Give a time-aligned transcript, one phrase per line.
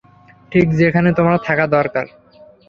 [0.51, 2.05] ঠিক যেখানে তোমার থাকা দরকার।